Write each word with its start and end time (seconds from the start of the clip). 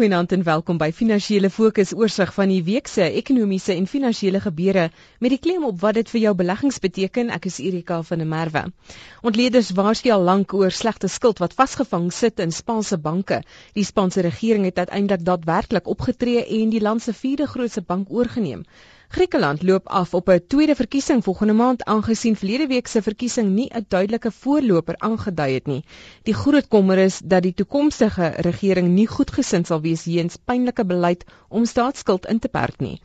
Goeienaand 0.00 0.32
en 0.32 0.42
welkom 0.46 0.78
by 0.80 0.86
Finansiële 0.96 1.50
Fokus 1.52 1.90
oorsig 1.92 2.30
van 2.32 2.48
die 2.48 2.62
week 2.64 2.86
se 2.88 3.04
ekonomiese 3.18 3.74
en 3.74 3.84
finansiële 3.86 4.40
gebeure 4.40 4.86
met 5.20 5.32
die 5.34 5.38
klem 5.38 5.66
op 5.68 5.76
wat 5.82 5.98
dit 5.98 6.08
vir 6.08 6.20
jou 6.22 6.30
beleggings 6.38 6.78
beteken. 6.80 7.28
Ek 7.28 7.44
is 7.50 7.58
Erika 7.60 7.98
van 8.08 8.22
der 8.22 8.30
Merwe. 8.30 8.62
Ontleeders 9.20 9.68
waarsku 9.76 10.08
al 10.14 10.24
lank 10.24 10.54
oor 10.56 10.72
slegte 10.72 11.10
skuld 11.12 11.42
wat 11.44 11.52
vasgevang 11.58 12.06
sit 12.16 12.40
in 12.40 12.56
Spaanse 12.60 12.96
banke. 12.96 13.42
Die 13.76 13.84
Spaanse 13.84 14.24
regering 14.24 14.64
het 14.70 14.80
uiteindelik 14.80 15.26
daadwerklik 15.28 15.92
opgetree 15.96 16.46
en 16.62 16.72
die 16.72 16.80
land 16.80 17.04
se 17.04 17.12
vierde 17.12 17.50
grootste 17.52 17.84
bank 17.84 18.08
oorgeneem. 18.08 18.64
Griekeland 19.12 19.62
loop 19.62 19.88
af 19.88 20.14
op 20.14 20.28
'n 20.30 20.42
tweede 20.46 20.74
verkiesing 20.74 21.24
volgende 21.24 21.52
maand 21.52 21.84
aangesien 21.84 22.36
verlede 22.36 22.66
week 22.66 22.86
se 22.86 23.02
verkiesing 23.02 23.48
nie 23.48 23.68
'n 23.74 23.84
duidelike 23.88 24.30
voorloper 24.30 24.94
aangedui 24.98 25.54
het 25.54 25.66
nie. 25.66 25.84
Die 26.22 26.34
groot 26.34 26.68
kommer 26.68 26.98
is 26.98 27.18
dat 27.24 27.42
die 27.42 27.54
toekomstige 27.54 28.26
regering 28.36 28.88
nie 28.88 29.06
goedgesind 29.06 29.66
sal 29.66 29.80
wees 29.80 30.04
weens 30.04 30.36
pynlike 30.44 30.84
beleid 30.84 31.24
om 31.48 31.64
staatsskuld 31.64 32.26
in 32.26 32.38
te 32.38 32.48
perk 32.48 32.80
nie. 32.80 33.00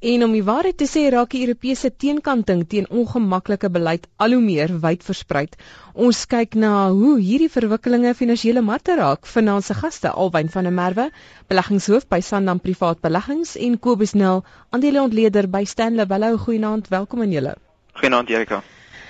En 0.00 0.24
om 0.24 0.32
die 0.32 0.44
waarheid 0.44 0.76
te 0.80 0.86
sê, 0.88 1.10
raak 1.12 1.30
die 1.30 1.42
Europese 1.44 1.90
teenkanting 1.96 2.62
teen 2.68 2.86
ongemaklike 2.88 3.68
beleid 3.70 4.06
al 4.16 4.32
hoe 4.32 4.40
meer 4.40 4.72
wyd 4.80 5.02
versprei. 5.04 5.48
Ons 5.92 6.22
kyk 6.24 6.54
na 6.54 6.88
hoe 6.88 7.18
hierdie 7.20 7.50
verwikkelinge 7.52 8.14
finansiële 8.14 8.62
markte 8.64 8.96
raak. 8.96 9.26
Vanaand 9.26 9.64
se 9.64 9.74
gaste, 9.74 10.08
Alwyn 10.08 10.48
van 10.48 10.64
der 10.64 10.72
Merwe, 10.72 11.10
beleggingshoof 11.48 12.08
by 12.08 12.20
Sandam 12.20 12.60
Privaat 12.64 13.02
Beleggings 13.04 13.56
en 13.56 13.78
Kobus 13.78 14.14
Nel, 14.14 14.42
aandeleontleder 14.70 15.49
by 15.50 15.64
Stanley 15.64 16.06
Bellou. 16.06 16.36
Goeienaand, 16.38 16.88
welkom 16.88 17.20
aan 17.20 17.32
julle. 17.34 17.56
Goeienaand 17.98 18.30
Erika. 18.30 18.62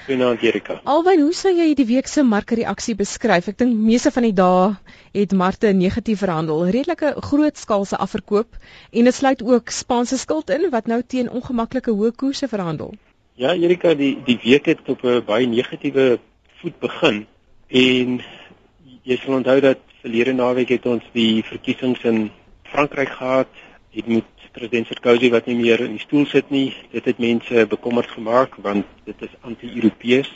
Goeienaand 0.06 0.42
Erika. 0.42 0.80
Alwyn, 0.88 1.20
hoe 1.20 1.34
sou 1.36 1.52
jy 1.54 1.74
die 1.76 1.86
week 1.86 2.08
se 2.08 2.24
markreaksie 2.24 2.96
beskryf? 2.98 3.50
Ek 3.52 3.58
dink 3.60 3.76
meeste 3.76 4.12
van 4.14 4.26
die 4.26 4.34
dae 4.34 4.72
het 5.14 5.34
markte 5.36 5.74
negatief 5.76 6.22
verhandel. 6.24 6.64
Redelike 6.72 7.12
groot 7.28 7.60
skaalse 7.60 8.00
afverkoop 8.00 8.56
en 8.90 9.10
dit 9.10 9.14
sluit 9.14 9.44
ook 9.44 9.70
Spaanse 9.74 10.18
skuld 10.18 10.50
in 10.50 10.66
wat 10.72 10.88
nou 10.90 11.02
teen 11.06 11.30
ongemaklike 11.30 11.92
hoë 11.92 12.14
koerse 12.16 12.48
verhandel. 12.48 12.96
Ja, 13.36 13.54
Erika, 13.54 13.94
die 13.94 14.16
die 14.24 14.38
week 14.42 14.66
het 14.72 14.88
op 14.88 15.04
'n 15.04 15.22
baie 15.26 15.46
negatiewe 15.46 16.18
voet 16.60 16.80
begin 16.80 17.26
en 17.68 18.20
jy 19.04 19.16
sal 19.16 19.34
onthou 19.40 19.60
dat 19.60 19.78
verlede 20.02 20.32
naweek 20.32 20.68
het 20.68 20.86
ons 20.86 21.04
die 21.12 21.42
verkiesings 21.44 22.04
in 22.04 22.30
Frankryk 22.72 23.08
gehad. 23.08 23.48
Dit 23.94 24.06
moet 24.06 24.39
president 24.52 24.86
Sarkozy 24.86 25.30
wat 25.30 25.46
nie 25.46 25.56
meer 25.58 25.80
in 25.84 25.96
die 25.96 26.02
stoel 26.02 26.26
sit 26.26 26.50
nie. 26.50 26.70
Dit 26.92 27.04
het 27.04 27.18
mense 27.18 27.66
bekommerd 27.66 28.10
gemaak 28.10 28.56
want 28.64 28.86
dit 29.04 29.26
is 29.26 29.36
anti-Europees. 29.40 30.30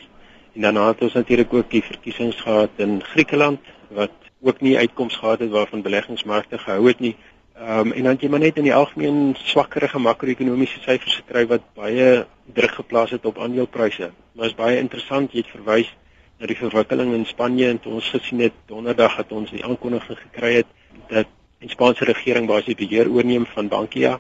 En 0.55 0.67
daarna 0.67 0.89
het 0.93 1.03
ons 1.03 1.17
natuurlik 1.19 1.53
ook 1.55 1.71
die 1.71 1.83
verkiesings 1.83 2.41
gehad 2.41 2.71
in 2.77 3.03
Griekeland 3.03 3.61
wat 3.95 4.13
ook 4.45 4.61
nie 4.61 4.79
uitkomste 4.79 5.19
gehad 5.19 5.39
het 5.39 5.51
waarvan 5.51 5.83
beleggingsmarkte 5.83 6.59
gehou 6.59 6.87
het 6.87 7.01
nie. 7.01 7.17
Ehm 7.55 7.79
um, 7.79 7.93
en 7.93 8.03
dan 8.03 8.17
jy 8.21 8.29
maar 8.29 8.43
net 8.43 8.57
in 8.57 8.67
die 8.67 8.75
algemeen 8.75 9.35
swakkerige 9.39 9.99
makro-ekonomiese 9.99 10.81
syfers 10.83 11.21
gekry 11.23 11.47
wat 11.47 11.63
baie 11.75 12.27
druk 12.55 12.75
geplaas 12.81 13.11
het 13.11 13.25
op 13.25 13.39
aandelepryse. 13.39 14.11
Maar 14.33 14.47
is 14.47 14.59
baie 14.59 14.79
interessant 14.79 15.33
jy 15.33 15.45
het 15.45 15.53
verwys 15.55 15.93
na 16.39 16.51
die 16.51 16.59
verwikkeling 16.59 17.15
in 17.15 17.27
Spanje 17.27 17.69
en 17.69 17.81
toe 17.81 17.93
ons 18.01 18.11
gesien 18.11 18.43
het 18.43 18.57
donderdag 18.67 19.17
het 19.17 19.33
ons 19.33 19.51
die 19.55 19.63
aankondiging 19.65 20.19
gekry 20.19 20.55
het 20.55 20.67
dat 21.09 21.31
die 21.65 21.73
Spaanse 21.73 22.05
regering 22.09 22.49
basies 22.51 22.77
beheer 22.79 23.11
oorneem 23.11 23.47
van 23.57 23.69
Bankia, 23.73 24.19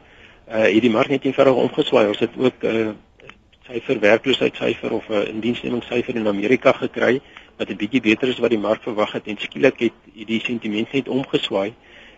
uh 0.48 0.66
het 0.66 0.82
die 0.84 0.92
mark 0.92 1.12
net 1.12 1.24
eenvoudig 1.24 1.60
omgeswaai. 1.66 2.06
Ons 2.08 2.22
het 2.24 2.36
ook 2.36 2.64
'n 2.64 2.76
uh, 2.76 2.92
syfer 3.68 4.00
werkloosheidsyfer 4.00 4.92
of 4.92 5.08
'n 5.08 5.12
uh, 5.12 5.28
indiensnemingssyfer 5.28 6.16
in 6.16 6.28
Amerika 6.28 6.72
gekry 6.72 7.20
wat 7.56 7.70
'n 7.70 7.76
bietjie 7.76 8.00
beter 8.00 8.28
is 8.28 8.38
wat 8.38 8.50
die 8.50 8.58
mark 8.58 8.82
verwag 8.82 9.12
het 9.12 9.26
en 9.26 9.38
skielik 9.38 9.78
het 9.78 9.96
die 10.26 10.40
sentiment 10.40 10.92
net 10.92 11.08
omgeswaai 11.08 11.72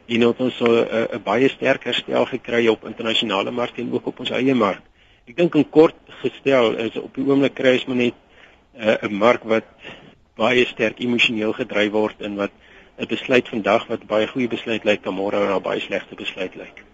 en 0.06 0.20
het 0.20 0.41
ons 0.41 0.60
'n 0.60 0.66
uh, 0.66 1.00
uh, 1.00 1.18
baie 1.22 1.48
sterk 1.48 1.84
herstel 1.84 2.27
gekry 2.27 2.66
op 2.66 2.84
internasionale 2.84 3.50
markte 3.50 3.80
en 3.80 3.92
ook 3.92 4.06
op 4.06 4.18
ons 4.18 4.30
eie 4.30 4.55
mark. 4.55 4.83
Ek 5.27 5.36
dink 5.36 5.55
in 5.55 5.70
kort 5.70 5.94
gestel 6.22 6.77
is 6.77 6.96
op 6.96 7.14
die 7.14 7.24
oomblik 7.24 7.55
kry 7.55 7.72
ons 7.72 7.86
maar 7.86 7.96
net 7.96 8.14
'n 8.74 9.06
uh, 9.06 9.11
mark 9.11 9.42
wat 9.45 9.64
baie 10.36 10.64
sterk 10.67 10.98
emosioneel 11.01 11.52
gedryf 11.52 11.92
word 11.92 12.20
en 12.20 12.36
wat 12.36 12.51
'n 12.98 13.07
besluit 13.07 13.48
vandag 13.48 13.86
wat 13.92 14.07
baie 14.07 14.27
goeie 14.27 14.48
besluit 14.48 14.84
lyk, 14.84 15.02
dan 15.05 15.14
môre 15.14 15.46
na 15.48 15.61
baie 15.61 15.80
slegte 15.80 16.14
besluit 16.14 16.55
lyk. 16.57 16.84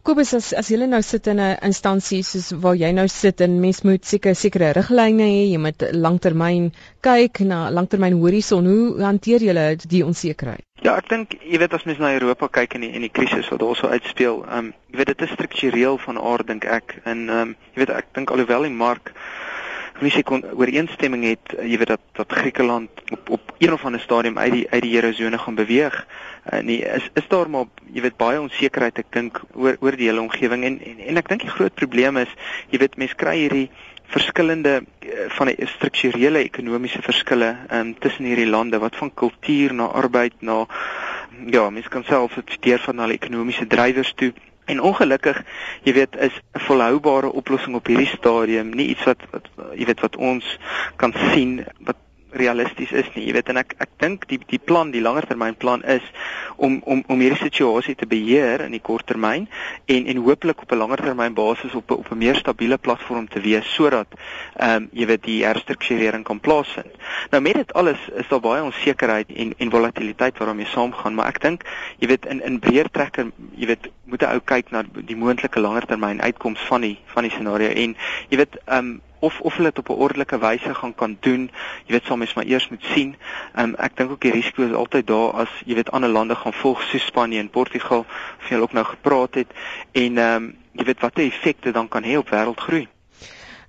Kobus 0.00 0.30
as 0.32 0.46
as 0.56 0.70
jy 0.72 0.86
nou 0.88 1.02
sit 1.04 1.26
in 1.28 1.40
'n 1.44 1.58
instansie 1.68 2.22
soos 2.24 2.46
waar 2.62 2.76
jy 2.82 2.90
nou 2.98 3.06
sit 3.08 3.40
en 3.44 3.60
mens 3.60 3.82
moet 3.84 4.04
seker 4.10 4.34
sekere 4.34 4.72
riglyne 4.72 5.26
hê, 5.28 5.42
jy 5.52 5.58
moet 5.58 5.82
langtermyn 5.92 6.70
kyk 7.02 7.40
na 7.40 7.68
langtermyn 7.68 8.16
horison. 8.22 8.64
Hoe 8.64 9.02
hanteer 9.04 9.44
julle 9.44 9.76
die 9.76 10.00
onsekerheid? 10.06 10.64
Ja, 10.80 10.96
ek 10.96 11.10
dink 11.10 11.36
jy 11.44 11.58
weet 11.60 11.74
as 11.76 11.84
mens 11.84 12.00
na 12.00 12.14
Europa 12.14 12.48
kyk 12.48 12.74
en 12.74 12.80
die 12.80 12.92
en 12.96 13.04
die 13.04 13.12
krisis 13.12 13.50
wat 13.52 13.60
daar 13.60 13.76
so 13.76 13.92
uitspeel, 13.92 14.40
ehm 14.48 14.58
um, 14.58 14.72
jy 14.88 14.96
weet 15.02 15.12
dit 15.12 15.22
is 15.28 15.36
struktureel 15.36 15.98
van 15.98 16.18
aard 16.32 16.46
dink 16.46 16.64
ek. 16.64 16.96
En 17.04 17.28
ehm 17.28 17.38
um, 17.42 17.56
jy 17.74 17.84
weet 17.84 17.96
ek 17.98 18.14
dink 18.14 18.30
alhoewel 18.30 18.62
die 18.62 18.72
mark 18.72 19.12
se 20.08 20.22
kon 20.22 20.44
ooreenstemming 20.56 21.24
het 21.24 21.52
jy 21.60 21.76
weet 21.76 21.92
dat 21.92 22.00
dat 22.16 22.32
Griekeland 22.32 22.90
op 23.12 23.28
op 23.36 23.52
een 23.58 23.72
of 23.72 23.84
ander 23.84 24.00
stadium 24.00 24.38
uit 24.38 24.52
die 24.52 24.66
uit 24.70 24.82
die 24.82 24.94
eurozone 24.94 25.38
gaan 25.38 25.54
beweeg. 25.54 26.06
Uh, 26.52 26.60
nee, 26.60 26.78
is 26.84 27.10
is 27.14 27.28
daar 27.28 27.50
maar 27.50 27.64
jy 27.92 28.00
weet 28.00 28.16
baie 28.16 28.40
onsekerheid 28.40 28.98
ek 28.98 29.12
dink 29.12 29.42
oor 29.52 29.76
oor 29.80 29.96
die 29.96 30.08
hele 30.08 30.20
omgewing 30.20 30.64
en, 30.64 30.80
en 30.80 30.98
en 31.06 31.20
ek 31.20 31.28
dink 31.28 31.44
die 31.44 31.52
groot 31.52 31.74
probleem 31.74 32.16
is 32.16 32.32
jy 32.70 32.80
weet 32.80 32.96
mense 32.96 33.14
kry 33.14 33.36
hierdie 33.42 33.68
verskillende 34.10 34.80
uh, 34.80 35.28
van 35.36 35.52
die 35.52 35.68
strukturele 35.76 36.40
ekonomiese 36.48 37.02
verskille 37.02 37.56
um, 37.70 37.92
tussen 37.98 38.24
hierdie 38.24 38.48
lande 38.48 38.80
wat 38.80 38.96
van 38.96 39.12
kultuur 39.14 39.74
na 39.74 39.92
arbeid 40.00 40.40
na 40.40 40.64
ja, 41.46 41.70
mense 41.70 41.88
kan 41.88 42.04
self 42.04 42.34
dit 42.40 42.56
steur 42.56 42.80
van 42.88 42.98
al 43.04 43.12
ekonomiese 43.14 43.66
drywers 43.66 44.12
toe 44.16 44.32
En 44.70 44.80
ongelukkig, 44.80 45.42
jy 45.82 45.92
weet, 45.96 46.16
is 46.16 46.36
'n 46.54 46.62
volhoubare 46.66 47.32
oplossing 47.32 47.74
op 47.74 47.86
hierdie 47.86 48.12
stadium 48.12 48.70
nie 48.70 48.88
iets 48.94 49.04
wat 49.04 49.22
wat 49.30 49.48
jy 49.74 49.84
weet 49.90 50.00
wat 50.00 50.16
ons 50.16 50.58
kan 50.96 51.14
sien 51.32 51.64
wat 51.78 51.96
realisties 52.32 52.92
is 52.92 53.08
nie. 53.14 53.26
Jy 53.26 53.32
weet 53.32 53.48
en 53.52 53.60
ek 53.62 53.74
ek 53.78 53.90
dink 54.02 54.26
die 54.30 54.38
die 54.50 54.58
plan, 54.58 54.90
die 54.94 55.02
langertermynplan 55.04 55.84
is 55.84 56.04
om 56.56 56.80
om 56.84 57.02
om 57.08 57.20
hierdie 57.20 57.40
situasie 57.40 57.94
te 57.98 58.06
beheer 58.06 58.64
in 58.64 58.74
die 58.76 58.82
korttermyn 58.82 59.48
en 59.86 60.06
en 60.06 60.22
hopelik 60.24 60.62
op 60.62 60.72
'n 60.72 60.82
langertermynbasis 60.82 61.74
op 61.74 61.90
op 61.90 62.10
'n 62.10 62.18
meer 62.18 62.36
stabiele 62.36 62.78
platform 62.78 63.28
te 63.28 63.40
wees 63.40 63.74
sodat 63.74 64.06
ehm 64.56 64.76
um, 64.76 64.88
jy 64.92 65.06
weet 65.06 65.22
die 65.24 65.44
herstrukturering 65.44 66.24
kan 66.24 66.40
plaasvind. 66.40 66.94
Nou 67.30 67.42
met 67.42 67.54
dit 67.54 67.72
alles 67.72 67.98
is 68.14 68.28
daar 68.28 68.40
baie 68.40 68.62
onsekerheid 68.62 69.28
en 69.34 69.54
en 69.56 69.70
volatiliteit 69.70 70.38
waarmee 70.38 70.66
saamgaan, 70.66 71.14
maar 71.14 71.28
ek 71.28 71.40
dink 71.40 71.64
jy 71.98 72.08
weet 72.08 72.26
in 72.26 72.42
in 72.42 72.58
breër 72.58 72.90
trekker, 72.90 73.30
jy 73.54 73.66
weet 73.66 73.90
moet 74.04 74.22
'n 74.22 74.32
ou 74.34 74.40
kyk 74.44 74.70
na 74.70 74.84
die 74.92 75.16
moontlike 75.16 75.60
langertermyn 75.60 76.22
uitkoms 76.22 76.60
van 76.60 76.80
die 76.80 76.98
van 77.06 77.22
die 77.22 77.32
scenario 77.32 77.68
en 77.68 77.96
jy 78.28 78.36
weet 78.36 78.56
ehm 78.66 78.78
um, 78.78 79.00
of 79.20 79.40
of 79.40 79.56
hulle 79.56 79.72
dit 79.72 79.78
op 79.78 79.88
'n 79.88 80.00
ordelike 80.00 80.38
wyse 80.38 80.74
gaan 80.74 80.94
kan 80.94 81.16
doen. 81.20 81.50
Jy 81.86 81.92
weet, 81.92 82.04
sal 82.04 82.16
mens 82.16 82.34
maar 82.34 82.44
eers 82.44 82.68
moet 82.68 82.84
sien. 82.84 83.16
Um, 83.56 83.74
ek 83.74 83.96
dink 83.96 84.10
ook 84.10 84.20
die 84.20 84.32
risiko 84.32 84.62
is 84.62 84.72
altyd 84.72 85.06
daar 85.06 85.32
as 85.32 85.50
jy 85.64 85.74
weet 85.74 85.90
ander 85.90 86.10
lande 86.10 86.34
gaan 86.34 86.52
volg 86.52 86.82
soos 86.82 87.06
Spanje 87.06 87.38
en 87.38 87.50
Portugal, 87.50 88.06
of 88.40 88.48
jy 88.48 88.56
ook 88.56 88.72
nou 88.72 88.84
gepraat 88.84 89.34
het 89.34 89.50
en 89.92 90.18
ehm 90.18 90.36
um, 90.36 90.56
jy 90.72 90.84
weet 90.84 91.00
watter 91.00 91.24
effekte 91.24 91.70
dan 91.70 91.88
kan 91.88 92.04
hê 92.04 92.16
op 92.16 92.28
wêreldgroei. 92.28 92.88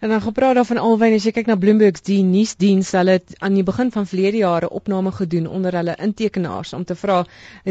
En 0.01 0.09
dan 0.09 0.21
gepraat 0.21 0.55
daarvan 0.57 0.79
alwyn 0.81 1.13
as 1.13 1.25
jy 1.27 1.31
kyk 1.35 1.49
na 1.51 1.55
Bloomberg 1.61 1.99
se 2.01 2.15
nuusdiens, 2.25 2.89
hulle 2.97 3.19
het 3.19 3.35
aan 3.45 3.53
die 3.53 3.63
begin 3.65 3.91
van 3.93 4.07
verlede 4.09 4.39
jare 4.39 4.69
opname 4.73 5.11
gedoen 5.13 5.45
onder 5.45 5.75
hulle 5.77 5.93
intekenaars 6.01 6.71
om 6.73 6.85
te 6.89 6.95
vra 6.97 7.19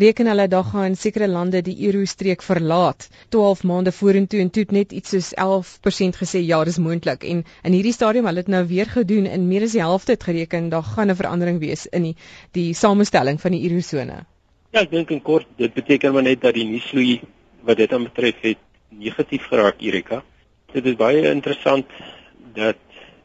reken 0.05 0.31
hulle 0.31 0.45
daar 0.53 0.69
gaan 0.69 0.95
sekere 0.95 1.27
lande 1.27 1.63
die 1.67 1.75
eurostreek 1.89 2.45
verlaat 2.47 3.09
12 3.35 3.65
maande 3.71 3.93
vorentoe 3.97 4.45
en 4.45 4.51
toe 4.51 4.65
net 4.77 4.95
iets 4.95 5.11
soos 5.17 5.33
11% 5.47 6.21
gesê 6.21 6.45
ja, 6.45 6.61
dis 6.69 6.79
moontlik 6.79 7.27
en 7.33 7.43
in 7.65 7.77
hierdie 7.79 7.97
stadium 7.99 8.31
hulle 8.31 8.45
het 8.45 8.53
nou 8.55 8.63
weer 8.71 8.95
gedoen 8.95 9.27
en 9.27 9.49
meer 9.49 9.67
as 9.67 9.75
die 9.75 9.83
helfte 9.83 10.15
het 10.15 10.29
gereken 10.31 10.71
daar 10.71 10.87
gaan 10.93 11.11
'n 11.11 11.19
verandering 11.23 11.59
wees 11.59 11.87
in 11.87 12.09
die 12.13 12.15
die 12.53 12.75
samestelling 12.75 13.41
van 13.41 13.59
die 13.59 13.63
eurosone. 13.71 14.21
Ja, 14.71 14.81
ek 14.87 14.91
dink 14.91 15.11
in 15.11 15.23
kort 15.23 15.51
dit 15.57 15.75
beteken 15.75 16.13
maar 16.13 16.23
net 16.23 16.41
dat 16.41 16.55
die 16.55 16.69
nuusvloei 16.71 17.21
wat 17.67 17.77
dit 17.77 17.93
aan 17.93 18.07
betref 18.07 18.39
het 18.41 18.59
negatief 18.89 19.51
geraak 19.51 19.83
Erika. 19.83 20.23
Dit 20.73 20.87
is 20.87 20.95
baie 20.95 21.31
interessant 21.35 21.87
dat 22.55 22.77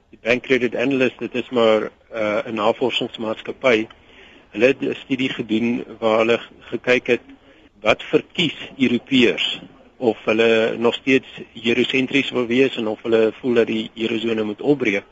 die 0.09 0.19
Bank 0.21 0.43
Credit 0.43 0.75
Analyst 0.75 1.19
dit 1.19 1.35
is 1.35 1.49
maar 1.49 1.81
uh, 2.13 2.39
'n 2.45 2.53
navorsingsmaatskappy. 2.53 3.87
Hulle 4.49 4.65
het 4.65 4.81
'n 4.81 4.95
studie 4.95 5.29
gedoen 5.29 5.83
waar 5.99 6.17
hulle 6.17 6.39
gekyk 6.59 7.07
het 7.07 7.21
wat 7.81 8.03
verkies 8.03 8.55
Europeërs 8.77 9.61
of 9.97 10.17
hulle 10.25 10.75
nog 10.77 10.93
steeds 10.93 11.27
eurosentries 11.63 12.29
wil 12.31 12.45
wees 12.45 12.75
en 12.75 12.87
of 12.87 13.01
hulle 13.01 13.31
voel 13.39 13.53
dat 13.53 13.67
die 13.67 13.89
eurozone 13.95 14.43
moet 14.43 14.61
opbreek. 14.61 15.03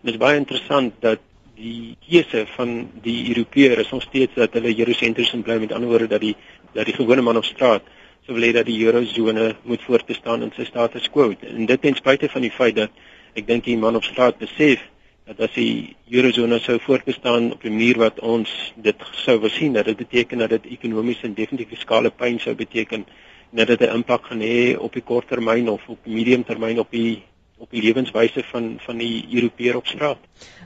Dit 0.00 0.14
is 0.14 0.20
baie 0.20 0.36
interessant 0.36 0.94
dat 1.00 1.18
die 1.54 1.96
keuse 2.08 2.46
van 2.56 2.90
die 3.02 3.28
Europeër 3.28 3.78
is 3.78 3.90
nog 3.90 4.02
steeds 4.02 4.34
dat 4.34 4.52
hulle 4.52 4.78
eurosentries 4.78 5.34
bly 5.42 5.58
met 5.58 5.72
ander 5.72 5.88
woorde 5.88 6.06
dat 6.06 6.20
die 6.20 6.36
dat 6.72 6.84
die 6.88 6.94
gewone 6.94 7.22
man 7.22 7.36
op 7.36 7.44
straat 7.44 7.82
sou 8.26 8.36
wil 8.36 8.46
hê 8.46 8.52
dat 8.54 8.66
die 8.66 8.78
eurozone 8.84 9.56
moet 9.66 9.82
voortbestaan 9.82 10.42
in 10.46 10.52
sy 10.54 10.64
status 10.64 11.08
quo. 11.10 11.32
En 11.40 11.66
dit 11.66 11.80
ten 11.82 11.96
spyte 11.98 12.28
van 12.30 12.44
die 12.44 12.52
feit 12.54 12.76
dat 12.76 12.90
ek 13.34 13.46
dink 13.46 13.64
die 13.64 13.76
man 13.76 13.96
op 13.96 14.04
straat 14.04 14.38
besef 14.38 14.80
dat 15.26 15.40
as 15.46 15.52
die 15.54 15.96
eurozone 16.10 16.58
sou 16.60 16.78
voortbestaan 16.82 17.52
op 17.52 17.64
'n 17.64 17.70
manier 17.70 17.98
wat 17.98 18.20
ons 18.20 18.50
dit 18.76 18.96
sou 19.24 19.38
wil 19.40 19.50
sien, 19.50 19.72
dat 19.72 19.84
dit 19.84 19.96
beteken 19.96 20.38
dat 20.38 20.50
dit 20.50 20.66
ekonomies 20.66 21.22
en 21.22 21.34
definitief 21.34 21.68
fiskale 21.68 22.10
pyn 22.10 22.40
sou 22.40 22.54
beteken 22.54 23.06
en 23.50 23.56
dat 23.56 23.66
dit 23.66 23.80
'n 23.80 23.94
impak 23.94 24.26
gaan 24.26 24.40
hê 24.40 24.76
op 24.78 24.92
die 24.92 25.02
korttermyn 25.02 25.68
of 25.68 25.88
op 25.88 25.98
die 26.04 26.14
mediumtermyn 26.14 26.78
op 26.78 26.90
die 26.90 27.22
op 27.62 27.70
die 27.70 27.82
lewenswyse 27.82 28.42
van 28.50 28.76
van 28.82 28.98
die 28.98 29.22
Europeër 29.30 29.76
op 29.78 29.86
straat. 29.86 30.18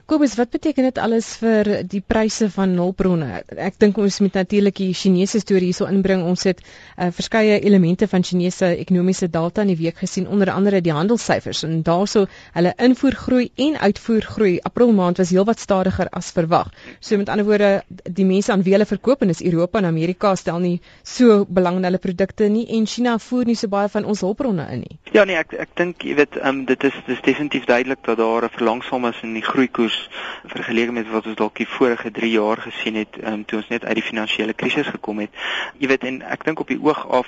Kobus, 0.07 0.37
wat 0.39 0.53
beteken 0.55 0.87
dit 0.87 0.99
alles 1.03 1.33
vir 1.41 1.69
die 1.91 2.01
pryse 2.01 2.47
van 2.55 2.77
hulpbronne? 2.79 3.41
Ek 3.59 3.75
dink 3.83 3.97
ons 3.99 4.21
moet 4.23 4.37
natuurlik 4.39 4.77
die 4.79 4.93
Chinese 4.95 5.41
storie 5.43 5.73
hierso 5.73 5.89
inbring. 5.91 6.23
Ons 6.23 6.47
het 6.47 6.61
uh, 6.63 7.09
verskeie 7.11 7.57
elemente 7.59 8.07
van 8.09 8.23
Chinese 8.25 8.69
ekonomiese 8.77 9.27
data 9.35 9.65
in 9.67 9.73
die 9.73 9.79
week 9.81 9.99
gesien, 9.99 10.29
onder 10.31 10.53
andere 10.55 10.81
die 10.81 10.95
handelssyfers 10.95 11.65
en 11.67 11.83
daarso 11.83 12.23
hulle 12.55 12.73
invoergroei 12.87 13.51
en 13.67 13.81
uitvoergroei 13.83 14.53
April 14.71 14.95
maand 14.95 15.19
was 15.19 15.33
heelwat 15.35 15.61
stadiger 15.61 16.09
as 16.15 16.31
verwag. 16.39 16.71
So 17.01 17.19
met 17.19 17.29
ander 17.29 17.49
woorde, 17.51 17.73
die 18.07 18.29
mense 18.31 18.55
aan 18.55 18.63
wie 18.63 18.77
hulle 18.77 18.87
verkoop 18.87 19.27
en 19.27 19.35
is 19.35 19.43
Europa 19.43 19.83
en 19.83 19.91
Amerika 19.91 20.37
stel 20.39 20.63
nie 20.63 20.77
so 21.03 21.43
belang 21.45 21.83
in 21.83 21.91
hulle 21.91 22.01
produkte 22.01 22.49
nie 22.49 22.65
en 22.79 22.87
China 22.87 23.19
voer 23.19 23.51
nie 23.51 23.59
so 23.59 23.69
baie 23.75 23.91
van 23.91 24.07
ons 24.07 24.23
hulpbronne 24.23 24.71
in 24.71 24.87
nie. 24.87 25.01
Ja 25.13 25.27
nee, 25.27 25.37
ek 25.43 25.59
ek 25.67 25.75
dink 25.83 26.07
jy 26.07 26.15
weet, 26.23 26.39
um, 26.47 26.63
dit 26.71 26.86
is 26.89 26.97
dis 27.07 27.21
definitief 27.21 27.65
duidelik 27.69 28.03
dat 28.09 28.17
daar 28.17 28.45
'n 28.45 28.57
verlangsaming 28.57 29.15
is 29.15 29.23
in 29.23 29.33
die 29.33 29.43
groeikoers 29.43 30.09
vergeleke 30.45 30.93
met 30.93 31.11
wat 31.11 31.27
ons 31.27 31.37
dalk 31.37 31.57
die 31.57 31.69
vorige 31.69 32.11
3 32.11 32.31
jaar 32.31 32.57
gesien 32.57 32.95
het 32.95 33.15
um, 33.25 33.45
toe 33.45 33.59
ons 33.59 33.69
net 33.69 33.85
uit 33.85 33.95
die 33.95 34.09
finansiële 34.11 34.53
krisis 34.53 34.87
gekom 34.87 35.19
het. 35.19 35.31
Jy 35.79 35.89
weet 35.89 36.05
en 36.05 36.23
ek 36.23 36.45
dink 36.45 36.61
op 36.61 36.69
die 36.69 36.83
oog 36.83 37.09
af 37.09 37.27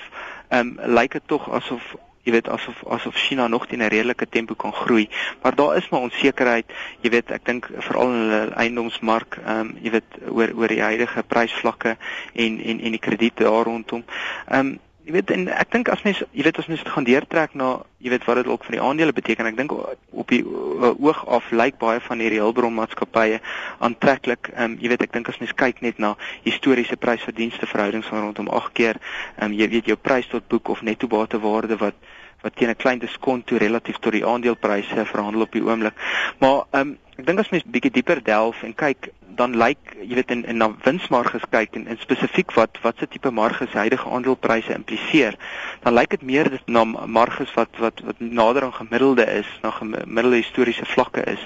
um, 0.48 0.78
lyk 0.84 1.12
dit 1.12 1.26
tog 1.26 1.50
asof 1.50 1.94
jy 2.28 2.34
weet 2.34 2.48
asof 2.52 2.80
asof 2.92 3.16
China 3.16 3.46
nog 3.48 3.66
teen 3.66 3.82
'n 3.82 3.88
redelike 3.88 4.28
tempo 4.28 4.54
kan 4.54 4.72
groei, 4.72 5.08
maar 5.42 5.54
daar 5.54 5.76
is 5.76 5.88
maar 5.88 6.00
onsekerheid. 6.00 6.66
Jy 7.00 7.10
weet, 7.10 7.30
ek 7.30 7.44
dink 7.44 7.70
veral 7.78 8.12
in 8.12 8.18
hulle 8.20 8.52
eiendomsmark, 8.54 9.38
ehm 9.44 9.60
um, 9.60 9.76
jy 9.82 9.90
weet 9.90 10.18
oor 10.28 10.52
oor 10.54 10.68
die 10.68 10.82
huidige 10.82 11.22
prysvlakke 11.22 11.96
en 12.32 12.60
en 12.60 12.80
en 12.80 12.92
die 12.96 13.04
krediete 13.06 13.42
daar 13.42 13.64
rondom. 13.64 14.04
Ehm 14.48 14.66
um, 14.66 14.78
jy 15.08 15.14
weet 15.16 15.30
en 15.32 15.46
ek 15.48 15.70
dink 15.72 15.88
as 15.88 16.02
mens 16.04 16.18
jy 16.36 16.44
weet 16.44 16.58
as 16.60 16.66
mens 16.68 16.82
gaan 16.84 17.06
deurtrek 17.08 17.54
na 17.56 17.68
jy 18.04 18.10
weet 18.12 18.26
wat 18.28 18.42
dit 18.42 18.50
ook 18.52 18.66
vir 18.66 18.76
die 18.76 18.82
aandele 18.84 19.14
beteken 19.16 19.48
ek 19.48 19.56
dink 19.56 19.72
op 19.72 20.28
die 20.28 20.42
oog 20.44 21.22
af 21.38 21.48
lyk 21.48 21.78
baie 21.80 22.02
van 22.04 22.20
hierdie 22.20 22.42
hulpbronmaatskappye 22.42 23.38
aantreklik. 23.88 24.52
Um, 24.52 24.76
jy 24.82 24.92
weet 24.92 25.06
ek 25.06 25.14
dink 25.16 25.30
as 25.32 25.40
mens 25.40 25.56
kyk 25.56 25.80
net 25.86 25.96
na 26.02 26.12
historiese 26.44 27.00
prysverdienste 27.00 27.70
verhoudings 27.70 28.10
van 28.12 28.26
rondom 28.26 28.52
8 28.52 28.76
keer 28.76 29.00
um, 29.40 29.56
jy 29.56 29.70
weet 29.72 29.88
jou 29.88 29.96
prys 29.96 30.28
tot 30.28 30.44
boek 30.52 30.68
of 30.76 30.84
netto 30.84 31.08
batewaarde 31.08 31.80
wat 31.80 31.96
wat 32.44 32.54
teen 32.54 32.70
'n 32.70 32.76
klein 32.76 33.00
diskont 33.00 33.46
toe 33.46 33.58
relatief 33.58 33.96
tot 33.98 34.12
die 34.12 34.26
aandelepryse 34.26 35.08
verhandel 35.08 35.48
op 35.48 35.52
die 35.52 35.64
oomblik. 35.64 35.96
Maar 36.38 36.68
um, 36.70 36.98
ek 37.18 37.26
dink 37.26 37.40
as 37.42 37.48
mens 37.50 37.64
bietjie 37.66 37.90
dieper 37.90 38.20
delf 38.22 38.60
en 38.62 38.74
kyk 38.78 39.08
dan 39.38 39.56
lyk 39.58 39.94
jy 39.98 40.14
weet 40.18 40.30
in, 40.34 40.44
in 40.50 40.60
na 40.62 40.68
winsmarges 40.84 41.42
kyk 41.50 41.74
en, 41.78 41.88
en 41.90 41.98
spesifiek 41.98 42.52
wat 42.54 42.78
wat 42.84 43.00
se 43.02 43.08
tipe 43.10 43.32
marges 43.34 43.74
huidige 43.74 44.06
aandelepryse 44.06 44.70
impliseer 44.74 45.34
dan 45.82 45.96
lyk 45.96 46.14
dit 46.14 46.26
meer 46.30 46.50
na 46.66 46.84
marges 46.86 47.50
wat 47.58 47.80
wat 47.82 48.02
wat 48.06 48.22
nader 48.22 48.68
aan 48.68 48.76
gemiddelde 48.76 49.26
is 49.34 49.50
na 49.64 49.72
gemiddelde 49.74 50.42
historiese 50.42 50.86
vlakke 50.94 51.24
is. 51.34 51.42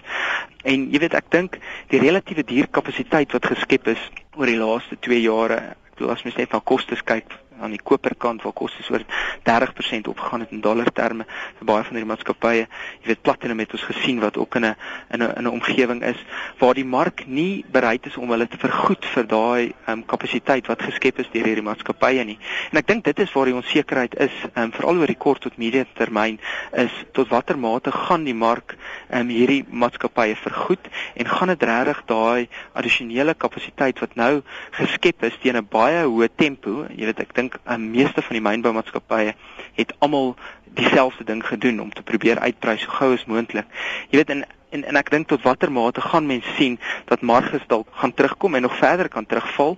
En 0.68 0.90
jy 0.92 1.00
weet 1.06 1.16
ek 1.16 1.32
dink 1.32 1.56
die 1.92 2.00
relatiewe 2.04 2.44
dierkapasiteit 2.52 3.32
wat 3.32 3.48
geskep 3.54 3.88
is 3.94 4.04
oor 4.36 4.52
die 4.52 4.60
laaste 4.60 5.00
2 5.08 5.24
jare 5.24 5.62
ek 5.72 5.96
bedoel 5.96 6.12
as 6.16 6.26
mens 6.28 6.36
net 6.40 6.52
na 6.52 6.60
kostes 6.60 7.04
kyk 7.08 7.32
aan 7.60 7.70
die 7.70 7.82
koperkant 7.82 8.42
waar 8.42 8.52
kostes 8.52 8.90
oor 8.90 9.04
30% 9.48 10.08
opgegaan 10.08 10.40
het 10.40 10.50
in 10.50 10.60
dollar 10.60 10.92
terme 10.92 11.26
vir 11.58 11.66
baie 11.66 11.84
van 11.84 11.96
hierdie 11.96 12.10
maatskappye. 12.10 12.66
Jy 13.02 13.06
weet 13.10 13.22
Platinum 13.22 13.58
het 13.58 13.72
ons 13.72 13.86
gesien 13.90 14.20
wat 14.20 14.36
ook 14.36 14.54
in 14.56 14.66
'n 14.66 14.76
in 15.10 15.22
'n 15.22 15.32
in 15.36 15.44
'n 15.44 15.52
omgewing 15.52 16.02
is 16.02 16.20
waar 16.58 16.74
die 16.74 16.84
mark 16.84 17.26
nie 17.26 17.64
bereid 17.70 18.06
is 18.06 18.16
om 18.16 18.30
hulle 18.30 18.48
te 18.48 18.58
vergoed 18.58 19.04
vir 19.04 19.26
daai 19.26 19.72
um, 19.88 20.04
kapasiteit 20.06 20.66
wat 20.66 20.82
geskep 20.82 21.18
is 21.18 21.30
deur 21.32 21.44
hierdie 21.44 21.64
maatskappye 21.64 22.24
nie. 22.24 22.38
En 22.70 22.78
ek 22.78 22.86
dink 22.86 23.04
dit 23.04 23.18
is 23.18 23.32
waar 23.32 23.44
die 23.44 23.54
onsekerheid 23.54 24.14
is, 24.14 24.32
um, 24.54 24.72
veral 24.72 24.98
oor 24.98 25.06
die 25.06 25.18
kort 25.18 25.40
tot 25.40 25.58
medium 25.58 25.86
termyn, 25.94 26.38
is 26.72 26.92
tot 27.12 27.28
watter 27.28 27.58
mate 27.58 27.92
gaan 27.92 28.24
die 28.24 28.34
mark 28.34 28.76
um, 29.10 29.28
hierdie 29.28 29.64
maatskappye 29.68 30.36
vergoed 30.36 30.88
en 31.14 31.26
gaan 31.26 31.48
dit 31.48 31.62
regtig 31.62 32.02
daai 32.06 32.48
addisionele 32.72 33.34
kapasiteit 33.34 33.98
wat 33.98 34.14
nou 34.14 34.42
geskep 34.70 35.22
is 35.22 35.38
teen 35.42 35.56
'n 35.56 35.66
baie 35.68 36.04
hoë 36.04 36.28
tempo, 36.36 36.86
jy 36.88 37.04
weet 37.04 37.20
ek 37.20 37.34
dink 37.34 37.41
dink 37.42 37.58
'n 37.66 37.90
meeste 37.90 38.22
van 38.22 38.36
die 38.38 38.44
mynboumaatskappye 38.48 39.34
het 39.74 39.94
almal 39.98 40.34
dieselfde 40.74 41.24
ding 41.24 41.46
gedoen 41.46 41.80
om 41.80 41.92
te 41.92 42.02
probeer 42.02 42.38
uitprys 42.38 42.82
so 42.82 42.90
gou 42.90 43.12
as 43.14 43.24
moontlik. 43.24 43.66
Jy 44.10 44.16
weet 44.22 44.30
in 44.30 44.44
en 44.72 44.84
en 44.88 44.98
ek 45.00 45.10
dink 45.12 45.28
tot 45.28 45.42
watter 45.46 45.72
mate 45.72 46.00
gaan 46.00 46.26
mense 46.26 46.54
sien 46.56 46.78
dat 47.10 47.20
marges 47.20 47.64
dalk 47.68 47.88
gaan 48.00 48.14
terugkom 48.14 48.54
en 48.54 48.62
nog 48.62 48.76
verder 48.76 49.08
kan 49.08 49.26
terugval. 49.26 49.76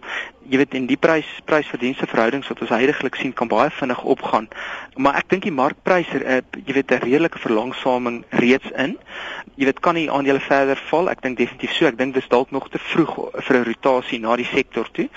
Jy 0.49 0.61
weet 0.61 0.75
en 0.79 0.87
die 0.87 0.99
prys 1.01 1.29
prysverdienste 1.49 2.07
verhoudings 2.07 2.49
wat 2.53 2.61
ons 2.61 2.73
heidaglik 2.75 3.17
sien 3.19 3.33
kan 3.33 3.49
baie 3.49 3.71
vinnig 3.73 4.03
opgaan. 4.15 4.49
Maar 4.97 5.19
ek 5.23 5.31
dink 5.33 5.47
die 5.49 5.55
markpryse 5.55 6.21
uh, 6.21 6.41
jy 6.67 6.77
weet 6.79 6.93
'n 6.93 7.05
redelike 7.05 7.39
verlangsaming 7.39 8.25
reeds 8.31 8.71
in. 8.77 8.99
Jy 9.57 9.71
weet 9.71 9.81
kan 9.81 9.95
die 9.95 10.11
aandele 10.11 10.41
verder 10.41 10.81
val? 10.91 11.11
Ek 11.11 11.23
dink 11.23 11.39
definitief 11.39 11.73
so. 11.73 11.87
Ek 11.87 11.99
dink 11.99 12.15
dis 12.15 12.29
dalk 12.29 12.51
nog 12.51 12.69
te 12.71 12.79
vroeg 12.79 13.15
vir 13.35 13.57
'n 13.59 13.65
rotasie 13.65 14.21
na 14.21 14.37
die 14.37 14.51
sektor 14.53 14.91
toe. 14.93 15.09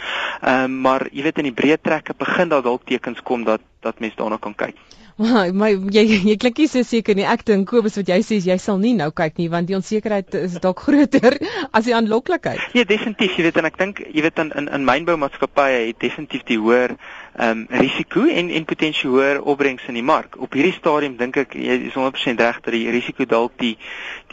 Ehm 0.41 0.63
um, 0.63 0.81
maar 0.81 1.07
jy 1.11 1.23
weet 1.23 1.37
in 1.37 1.51
die 1.51 1.59
breë 1.61 1.81
trekke 1.81 2.13
begin 2.17 2.49
daar 2.49 2.63
dalk 2.63 2.85
tekens 2.85 3.21
kom 3.21 3.43
dat 3.43 3.61
dat 3.81 3.99
mense 3.99 4.15
daarna 4.15 4.37
kan 4.37 4.55
kyk. 4.55 4.75
Maar 5.17 5.49
my 5.49 5.71
jy 5.89 6.03
jy 6.29 6.35
klink 6.37 6.59
nie 6.61 6.67
so 6.69 6.85
seker 6.85 7.17
nie. 7.17 7.25
Ek 7.25 7.41
dink 7.47 7.65
Kobus 7.69 7.95
wat 7.97 8.09
jy 8.11 8.19
sê 8.25 8.37
jy 8.37 8.57
sal 8.61 8.77
nie 8.81 8.93
nou 8.97 9.09
kyk 9.09 9.39
nie 9.41 9.47
want 9.49 9.69
die 9.69 9.77
onsekerheid 9.77 10.35
is 10.37 10.59
dalk 10.61 10.83
groter 10.85 11.39
as 11.71 11.87
die 11.89 11.95
aanloklikheid. 11.97 12.61
Ja, 12.77 12.85
definitief, 12.85 13.33
jy 13.39 13.47
weet 13.47 13.57
en 13.57 13.69
ek 13.71 13.79
dink 13.81 14.03
jy 14.05 14.25
weet 14.27 14.43
in 14.43 14.53
in, 14.61 14.69
in 14.77 14.85
mynboumaatskappye 14.85 15.87
het 15.87 15.99
definitief 16.05 16.45
die 16.51 16.59
hoër 16.61 16.93
ehm 17.37 17.49
um, 17.49 17.65
risiko 17.69 18.25
en 18.25 18.49
en 18.49 18.65
potensieel 18.65 19.11
hoër 19.13 19.41
opbrengs 19.41 19.83
in 19.87 19.93
die 19.93 20.03
mark. 20.03 20.37
Op 20.41 20.53
hierdie 20.57 20.73
stadium 20.73 21.17
dink 21.19 21.37
ek 21.37 21.53
jy 21.53 21.75
is 21.85 21.93
100% 21.93 22.41
reg 22.41 22.57
dat 22.65 22.73
die 22.73 22.89
risiko 22.89 23.27
dalk 23.29 23.53
die 23.61 23.75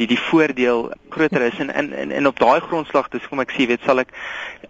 die 0.01 0.07
die 0.09 0.19
voordeel 0.31 0.87
groter 1.13 1.45
is 1.51 1.59
en 1.61 1.69
in 1.75 1.93
en, 1.93 2.11
en 2.11 2.27
op 2.27 2.41
daai 2.41 2.61
grondslag 2.65 3.11
dis 3.13 3.27
kom 3.29 3.45
ek 3.45 3.53
sê 3.53 3.67
weet 3.69 3.85
sal 3.85 4.01
ek 4.01 4.15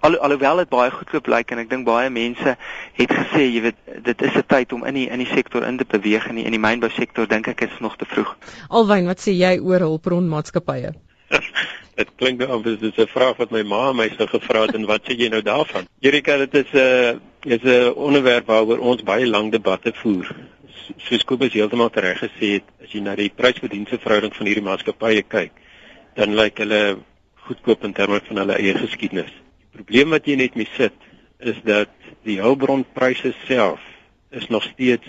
al, 0.01 0.19
alhoewel 0.19 0.65
dit 0.65 0.73
baie 0.75 0.91
goedkoop 0.91 1.31
lyk 1.31 1.55
en 1.55 1.63
ek 1.63 1.71
dink 1.71 1.87
baie 1.87 2.11
mense 2.11 2.57
het 2.99 3.17
gesê 3.21 3.47
jy 3.47 3.63
weet 3.69 3.79
dit 4.11 4.27
is 4.27 4.35
'n 4.43 4.47
tyd 4.57 4.73
om 4.73 4.83
in 4.85 4.99
die 4.99 5.07
in 5.07 5.23
die 5.23 5.31
sektor 5.31 5.63
in 5.63 5.79
te 5.79 5.87
beweeg 5.87 6.27
en 6.27 6.43
in 6.43 6.59
die 6.59 6.65
mynbou 6.67 6.91
sektor 6.91 7.31
dink 7.31 7.47
ek 7.49 7.63
is 7.71 7.79
nog 7.81 7.97
te 7.97 8.05
vroeg. 8.05 8.35
Alwyn, 8.69 9.07
wat 9.07 9.23
sê 9.23 9.31
jy 9.31 9.61
oor 9.63 9.79
hulpbronmaatskappye? 9.79 10.91
Dit 11.95 12.11
klink 12.19 12.41
nou 12.43 12.51
of 12.57 12.63
dit 12.63 12.83
is 12.83 12.97
'n 12.97 13.07
vraag 13.07 13.37
wat 13.37 13.51
my 13.51 13.63
ma 13.63 13.93
my 13.93 14.09
sou 14.17 14.27
gevra 14.27 14.63
het 14.67 14.75
en 14.75 14.87
wat 14.87 15.03
sê 15.05 15.15
jy 15.17 15.29
nou 15.29 15.43
daarvan? 15.43 15.87
Erika, 16.01 16.37
dit 16.37 16.55
is 16.55 16.73
'n 16.73 16.77
uh, 16.77 17.15
is 17.45 17.63
'n 17.63 17.93
onderwerp 17.95 18.47
waaroor 18.47 18.79
ons 18.79 19.03
baie 19.03 19.27
lank 19.27 19.53
debatte 19.53 19.93
voer. 19.95 20.35
Soos 20.97 21.25
Kobus 21.25 21.53
heeltemal 21.53 21.91
reg 21.93 22.19
gesê 22.19 22.47
het, 22.59 22.65
as 22.83 22.93
jy 22.93 23.01
na 23.01 23.15
die 23.15 23.33
prysverdienste 23.35 23.99
verhouding 23.99 24.35
van 24.35 24.47
hierdie 24.47 24.65
maatskappye 24.65 25.23
kyk, 25.23 25.53
dan 26.15 26.35
lyk 26.35 26.59
hulle 26.59 26.99
goedkoop 27.35 27.85
in 27.85 27.93
terme 27.93 28.21
van 28.25 28.37
hulle 28.37 28.57
eie 28.57 28.75
geskiedenis. 28.75 29.33
Die 29.61 29.83
probleem 29.83 30.11
wat 30.11 30.27
jy 30.27 30.37
net 30.37 30.55
mee 30.55 30.69
sit, 30.77 30.93
is 31.39 31.57
dat 31.65 31.89
die 32.25 32.41
hulpbronpryse 32.41 33.35
self 33.47 33.81
is 34.31 34.49
nog 34.49 34.63
steeds 34.63 35.09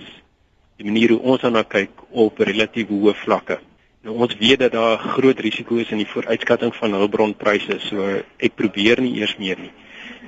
die 0.77 0.85
manier 0.85 1.15
hoe 1.15 1.19
ons 1.19 1.41
daarna 1.41 1.63
kyk 1.63 2.03
op 2.11 2.39
relatief 2.39 2.87
hoë 2.91 3.15
vlakke. 3.23 3.59
Nou 4.05 4.19
ons 4.21 4.35
weet 4.37 4.59
dat 4.61 4.75
daar 4.75 4.99
groot 5.01 5.39
risiko 5.41 5.79
is 5.81 5.89
in 5.89 5.97
die 6.03 6.05
vooruitskatting 6.05 6.75
van 6.77 6.93
hulpbronpryse, 6.93 7.79
so 7.87 8.05
ek 8.37 8.53
probeer 8.53 8.99
nie 9.01 9.15
eers 9.17 9.33
meer 9.41 9.57
nie. 9.57 9.71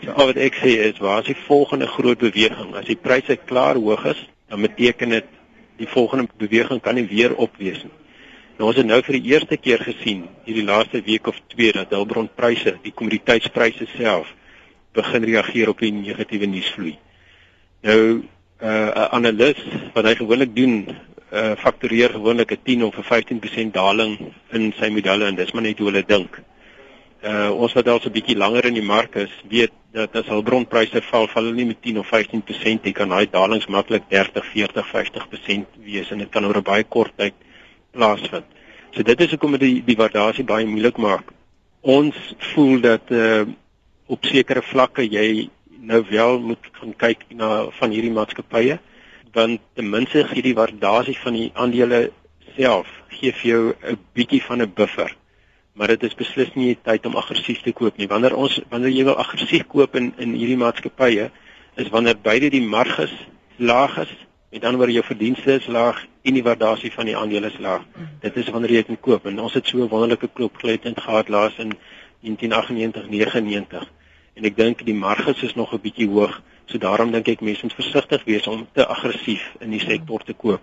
So 0.01 0.15
al 0.17 0.31
wat 0.31 0.39
ek 0.41 0.55
sê 0.57 0.71
is 0.87 0.97
waar 1.03 1.21
is 1.21 1.29
die 1.29 1.43
volgende 1.45 1.85
groot 1.91 2.17
beweging? 2.17 2.71
As 2.73 2.87
die 2.89 2.97
pryse 2.97 3.37
klaar 3.45 3.77
hoog 3.77 4.07
is, 4.09 4.23
dan 4.49 4.65
beteken 4.65 5.13
dit 5.13 5.27
die 5.77 5.89
volgende 5.91 6.25
beweging 6.41 6.81
kan 6.81 6.97
nie 6.97 7.05
weer 7.05 7.35
op 7.37 7.53
wees 7.61 7.83
nie. 7.85 7.93
Nou 8.57 8.71
ons 8.71 8.79
het 8.81 8.89
nou 8.89 8.97
vir 9.05 9.19
die 9.19 9.29
eerste 9.35 9.59
keer 9.61 9.83
gesien 9.85 10.23
hierdie 10.47 10.65
laaste 10.65 11.03
week 11.05 11.29
of 11.29 11.37
twee 11.53 11.75
dat 11.75 11.93
hulpbronpryse, 11.93 12.79
die 12.81 12.95
kommoditeitspryse 12.97 13.85
self 13.93 14.31
begin 14.97 15.27
reageer 15.29 15.69
op 15.69 15.85
die 15.85 15.93
negatiewe 15.93 16.49
nuusvloei. 16.49 16.95
Nou 17.85 18.01
uh, 18.57 18.89
'n 18.89 19.07
analis 19.21 19.61
wat 19.93 20.09
hy 20.09 20.15
gewoonlik 20.17 20.55
doen 20.57 20.81
uh 21.31 21.55
faktureer 21.59 22.09
gewoonlik 22.09 22.51
'n 22.51 22.61
10 22.63 22.83
of 22.83 22.97
'n 22.97 23.03
15% 23.03 23.73
daling 23.73 24.33
in 24.51 24.73
sy 24.79 24.89
modelle 24.89 25.25
en 25.25 25.35
dis 25.35 25.51
maar 25.51 25.63
net 25.63 25.77
hoe 25.77 25.87
hulle 25.91 26.05
dink. 26.05 26.41
Uh 27.23 27.51
ons 27.51 27.73
wat 27.73 27.87
al 27.87 27.99
so 27.99 28.09
'n 28.09 28.13
bietjie 28.13 28.37
langer 28.37 28.65
in 28.65 28.73
die 28.73 28.89
mark 28.95 29.15
is, 29.15 29.31
weet 29.49 29.71
dat 29.91 30.15
as 30.15 30.29
al 30.29 30.41
bronpryse 30.41 31.01
val, 31.01 31.27
val 31.27 31.43
hulle 31.43 31.55
nie 31.55 31.65
met 31.65 31.81
10 31.81 31.97
of 31.99 32.07
15%, 32.07 32.85
jy 32.85 32.91
kan 32.91 33.09
daai 33.09 33.27
dalings 33.29 33.67
maklik 33.67 34.03
30, 34.09 34.45
40, 34.45 34.87
50% 34.87 35.65
wees 35.83 36.11
en 36.11 36.17
dit 36.17 36.29
kan 36.29 36.45
oor 36.45 36.57
'n 36.57 36.63
baie 36.63 36.83
kort 36.83 37.17
tyd 37.17 37.33
plaasvind. 37.91 38.45
So 38.91 39.03
dit 39.03 39.21
is 39.21 39.29
hoekom 39.29 39.51
dit 39.51 39.59
die, 39.59 39.83
die 39.85 39.95
waardasie 39.95 40.43
baie 40.43 40.65
moeilik 40.65 40.97
maak. 40.97 41.33
Ons 41.81 42.15
voel 42.53 42.79
dat 42.81 43.11
uh 43.11 43.45
op 44.07 44.25
sekere 44.25 44.61
vlakke 44.61 45.03
jy 45.03 45.49
nou 45.79 46.05
wel 46.09 46.39
moet 46.39 46.69
gaan 46.71 46.93
kyk 46.95 47.25
na 47.35 47.69
van 47.79 47.91
hierdie 47.91 48.11
maatskappye 48.11 48.79
want 49.33 49.61
ten 49.73 49.89
minste 49.89 50.23
gee 50.27 50.41
die 50.41 50.55
waardasie 50.55 51.17
van 51.17 51.33
die 51.33 51.51
aandele 51.53 52.11
self 52.55 52.87
gee 53.09 53.31
vir 53.31 53.49
jou 53.51 53.73
'n 53.83 53.97
bietjie 54.13 54.41
van 54.41 54.61
'n 54.61 54.73
buffer 54.73 55.15
maar 55.77 55.87
dit 55.93 56.03
is 56.03 56.15
beslis 56.17 56.53
nie 56.57 56.77
tyd 56.81 57.05
om 57.05 57.17
aggressief 57.19 57.61
te 57.61 57.71
koop 57.71 57.99
nie. 58.01 58.07
Wanneer 58.09 58.35
ons 58.35 58.57
wanneer 58.71 58.95
jy 58.95 59.03
wil 59.05 59.19
aggressief 59.21 59.67
koop 59.69 59.95
in 59.99 60.09
in 60.17 60.33
hierdie 60.33 60.57
maatskappye 60.57 61.29
is 61.77 61.91
wanneer 61.93 62.17
beide 62.17 62.49
die 62.49 62.63
marges 62.65 63.13
laag 63.57 63.99
is, 64.01 64.13
met 64.49 64.63
ander 64.63 64.81
woorde 64.81 64.95
jou 64.95 65.03
verdienste 65.05 65.59
is 65.59 65.67
laag 65.67 65.99
en 66.25 66.33
die 66.33 66.43
waardasie 66.43 66.91
van 66.95 67.05
die 67.05 67.15
aandele 67.17 67.51
is 67.51 67.59
laag. 67.61 67.85
Dit 68.23 68.39
is 68.41 68.49
wanneer 68.49 68.73
jy 68.73 68.83
kan 68.89 68.99
koop 69.09 69.29
en 69.29 69.39
ons 69.39 69.53
het 69.53 69.67
so 69.67 69.77
'n 69.77 69.89
wonderlike 69.89 70.27
koopgeleentheid 70.33 70.99
gehad 70.99 71.29
laas 71.29 71.57
in 71.57 71.77
1998-99 72.25 73.85
en 74.35 74.45
ek 74.45 74.57
dink 74.57 74.85
die 74.85 74.97
marges 74.97 75.43
is 75.43 75.55
nog 75.55 75.73
'n 75.73 75.81
bietjie 75.81 76.09
hoog. 76.09 76.41
So 76.67 76.79
daarom 76.83 77.11
dink 77.15 77.29
ek 77.31 77.43
mense 77.45 77.63
moet 77.63 77.77
versigtig 77.77 78.23
wees 78.27 78.47
om 78.47 78.67
te 78.75 78.85
aggressief 78.87 79.43
in 79.63 79.71
die 79.71 79.83
sektor 79.83 80.23
te 80.23 80.35
koop. 80.35 80.61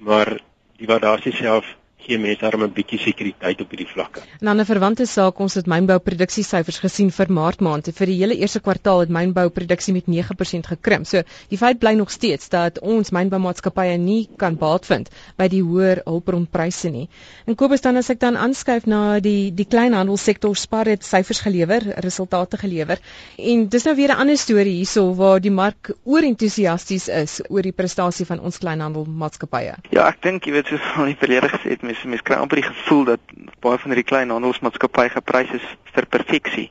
Maar 0.00 0.38
die 0.80 0.88
waardasie 0.88 1.34
self 1.36 1.68
gee 2.04 2.18
mense 2.18 2.40
darem 2.40 2.62
'n 2.64 2.72
bietjie 2.72 2.98
sekuriteit 2.98 3.60
op 3.60 3.70
hierdie 3.70 3.88
vlakke. 3.88 4.20
En 4.40 4.46
dan 4.46 4.60
'n 4.60 4.64
verwante 4.64 5.06
saak, 5.06 5.38
ons 5.40 5.54
het 5.54 5.66
mynbou 5.66 5.98
produksiesyfers 5.98 6.78
gesien 6.78 7.10
vir 7.10 7.32
Maart 7.32 7.60
maand. 7.60 7.88
Vir 7.94 8.06
die 8.06 8.18
hele 8.18 8.36
eerste 8.36 8.60
kwartaal 8.60 9.00
het 9.00 9.08
mynbou 9.08 9.48
produksie 9.48 9.94
met 9.94 10.06
9% 10.06 10.66
gekrimp. 10.66 11.06
So 11.06 11.22
die 11.48 11.58
feit 11.58 11.78
bly 11.78 11.94
nog 11.94 12.10
steeds 12.10 12.48
dat 12.48 12.78
ons 12.80 13.10
mynboumaatskappye 13.10 13.96
nie 13.98 14.28
kan 14.36 14.56
baat 14.56 14.86
vind 14.86 15.10
by 15.36 15.48
die 15.48 15.62
hoër 15.62 16.02
hulpbronpryse 16.04 16.90
nie. 16.90 17.08
En 17.46 17.54
Kobus 17.54 17.80
dan 17.80 17.96
as 17.96 18.10
ek 18.10 18.20
dan 18.20 18.36
aanskuif 18.36 18.86
na 18.86 19.20
die 19.20 19.52
die 19.54 19.66
kleinhandelsektor 19.66 20.56
Spar 20.56 20.86
het 20.86 21.04
syfers 21.04 21.40
gelewer, 21.40 21.82
resultate 22.04 22.56
gelewer. 22.56 22.98
En 23.38 23.68
dis 23.68 23.84
nou 23.84 23.96
weer 23.96 24.08
'n 24.08 24.20
ander 24.20 24.36
storie 24.36 24.76
hierso 24.76 25.14
waar 25.14 25.40
die 25.40 25.50
mark 25.50 25.92
oorentoesiasties 26.04 27.08
is 27.08 27.40
oor 27.48 27.62
die 27.62 27.72
prestasie 27.72 28.26
van 28.26 28.40
ons 28.40 28.58
kleinhandelmaatskappye. 28.58 29.74
Ja, 29.90 30.08
ek 30.08 30.22
dink 30.22 30.44
jy 30.44 30.52
weet 30.52 30.66
soos 30.66 30.84
van 30.94 31.06
die 31.06 31.16
verlede 31.18 31.48
gesê 31.48 31.74
het, 31.74 31.82
mense 31.92 32.08
mense 32.08 32.24
kry 32.24 32.36
amper 32.40 32.60
die 32.60 32.64
gevoel 32.64 33.04
dat 33.04 33.32
baie 33.60 33.78
van 33.78 33.92
hierdie 33.92 34.08
klein 34.08 34.32
handelsmaatskappye 34.32 35.12
geprys 35.12 35.50
is 35.58 35.64
vir 35.92 36.06
perfeksie. 36.08 36.64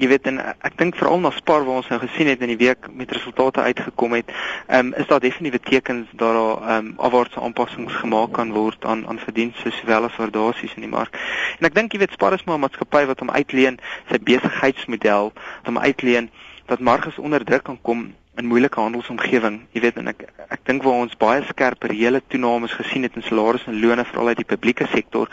Jy 0.00 0.08
weet 0.10 0.26
en 0.26 0.40
ek 0.42 0.76
dink 0.80 0.96
veral 0.98 1.20
na 1.22 1.30
Spar 1.36 1.62
waar 1.66 1.80
ons 1.82 1.90
nou 1.92 2.00
gesien 2.02 2.30
het 2.30 2.42
in 2.42 2.50
die 2.50 2.58
week 2.58 2.88
met 2.90 3.12
resultate 3.14 3.62
uitgekom 3.62 4.16
het, 4.18 4.30
um, 4.68 4.92
is 4.98 5.06
daar 5.06 5.22
definitiewe 5.22 5.62
tekens 5.62 6.10
dat 6.12 6.34
daar 6.34 6.78
um, 6.78 6.92
afwaartse 6.98 7.40
aanpassings 7.40 7.94
gemaak 8.02 8.34
kan 8.38 8.52
word 8.56 8.84
aan 8.84 9.06
aan 9.06 9.22
verdienste 9.22 9.70
sowel 9.78 10.08
as 10.08 10.18
waardasies 10.18 10.74
in 10.74 10.86
die 10.88 10.92
mark. 10.92 11.14
En 11.60 11.70
ek 11.70 11.76
dink 11.78 11.94
jy 11.94 12.02
weet 12.02 12.16
Spar 12.18 12.34
is 12.34 12.44
maar 12.46 12.58
'n 12.58 12.66
maatskappy 12.66 13.04
wat 13.06 13.22
hom 13.22 13.30
uitleen 13.30 13.78
sy 14.10 14.18
besigheidsmodel, 14.18 15.32
wat 15.34 15.70
hom 15.70 15.78
uitleen 15.78 16.30
dat 16.66 16.80
marges 16.80 17.18
onder 17.18 17.44
druk 17.44 17.62
kan 17.66 17.78
kom 17.82 18.10
in 18.38 18.46
moeilike 18.46 18.80
handelsomgewing. 18.80 19.60
Jy 19.74 19.80
weet 19.84 19.98
en 20.00 20.12
ek 20.12 20.22
ek 20.50 20.62
dink 20.66 20.82
waar 20.86 21.02
ons 21.04 21.16
baie 21.18 21.42
skerp 21.46 21.84
reële 21.86 22.22
toenames 22.32 22.72
gesien 22.74 23.04
het 23.06 23.16
in 23.18 23.26
salarisse 23.26 23.70
en 23.70 23.80
lone 23.82 24.04
veral 24.04 24.32
uit 24.32 24.40
die 24.40 24.48
publieke 24.52 24.86
sektor 24.90 25.30